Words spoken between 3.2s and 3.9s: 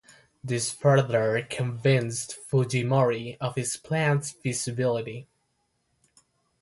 of his